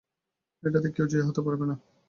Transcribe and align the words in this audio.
এটাতে 0.63 0.87
কেউ 0.95 1.05
জয়ী 1.11 1.23
হতে 1.27 1.41
পারবে 1.45 1.65
না। 1.69 1.75